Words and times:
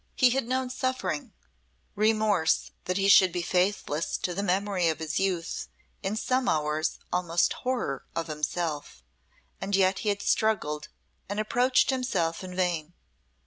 He 0.15 0.31
had 0.31 0.47
known 0.47 0.71
suffering 0.71 1.31
remorse 1.93 2.71
that 2.85 2.97
he 2.97 3.07
should 3.07 3.31
be 3.31 3.43
faithless 3.43 4.17
to 4.23 4.33
the 4.33 4.41
memory 4.41 4.87
of 4.87 4.97
his 4.97 5.19
youth, 5.19 5.67
in 6.01 6.15
some 6.15 6.49
hours 6.49 6.97
almost 7.13 7.53
horror 7.53 8.07
of 8.15 8.25
himself, 8.25 9.03
and 9.61 9.75
yet 9.75 9.99
had 9.99 10.23
struggled 10.23 10.87
and 11.29 11.39
approached 11.39 11.91
himself 11.91 12.43
in 12.43 12.55
vain. 12.55 12.95